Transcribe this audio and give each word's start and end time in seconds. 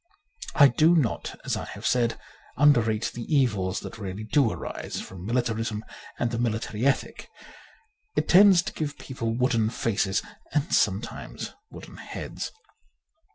I 0.55 0.67
do 0.67 0.95
not, 0.95 1.39
as 1.45 1.55
I 1.55 1.65
have 1.65 1.85
said, 1.85 2.19
underrate 2.57 3.11
the 3.13 3.21
evils 3.31 3.81
that 3.81 3.99
really 3.99 4.23
do 4.23 4.49
arise 4.49 4.99
from 4.99 5.27
mili 5.27 5.43
tarism 5.43 5.81
and 6.17 6.31
the 6.31 6.39
military 6.39 6.87
ethic. 6.87 7.29
It 8.15 8.27
tends 8.27 8.63
to 8.63 8.73
give 8.73 8.97
people 8.97 9.37
wooden 9.37 9.69
faces 9.69 10.23
and 10.55 10.73
sometimes 10.73 11.53
wooden 11.69 11.97
heads. 11.97 12.51